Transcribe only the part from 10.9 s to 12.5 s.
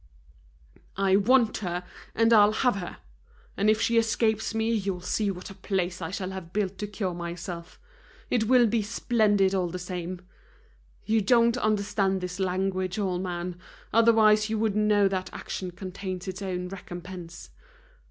You don't understand this